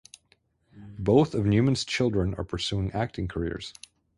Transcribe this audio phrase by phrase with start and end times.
[0.97, 3.71] Both of Newman's children are pursuing acting careers.